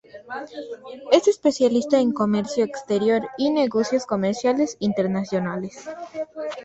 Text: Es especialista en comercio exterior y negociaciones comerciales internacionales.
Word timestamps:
Es 1.11 1.27
especialista 1.27 1.99
en 1.99 2.11
comercio 2.11 2.65
exterior 2.65 3.29
y 3.37 3.51
negociaciones 3.51 4.07
comerciales 4.07 4.75
internacionales. 4.79 5.87